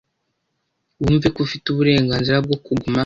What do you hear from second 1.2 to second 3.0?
ko ufite uburenganzira bwo kuguma.